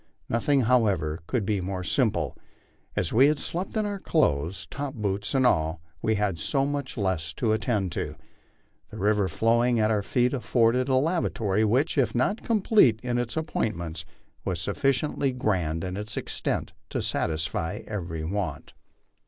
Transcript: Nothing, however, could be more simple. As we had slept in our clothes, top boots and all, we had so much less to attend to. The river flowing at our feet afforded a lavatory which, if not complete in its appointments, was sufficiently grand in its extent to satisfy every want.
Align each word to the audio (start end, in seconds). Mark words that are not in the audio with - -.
Nothing, 0.27 0.61
however, 0.61 1.19
could 1.27 1.45
be 1.45 1.61
more 1.61 1.83
simple. 1.83 2.35
As 2.95 3.13
we 3.13 3.27
had 3.27 3.37
slept 3.39 3.77
in 3.77 3.85
our 3.85 3.99
clothes, 3.99 4.65
top 4.71 4.95
boots 4.95 5.35
and 5.35 5.45
all, 5.45 5.79
we 6.01 6.15
had 6.15 6.39
so 6.39 6.65
much 6.65 6.97
less 6.97 7.33
to 7.33 7.51
attend 7.53 7.91
to. 7.91 8.15
The 8.89 8.97
river 8.97 9.27
flowing 9.27 9.79
at 9.79 9.91
our 9.91 10.01
feet 10.01 10.33
afforded 10.33 10.89
a 10.89 10.95
lavatory 10.95 11.63
which, 11.63 11.99
if 11.99 12.15
not 12.15 12.41
complete 12.43 12.99
in 13.03 13.19
its 13.19 13.37
appointments, 13.37 14.03
was 14.43 14.59
sufficiently 14.59 15.31
grand 15.33 15.83
in 15.83 15.95
its 15.95 16.17
extent 16.17 16.73
to 16.89 17.03
satisfy 17.03 17.83
every 17.85 18.23
want. 18.23 18.73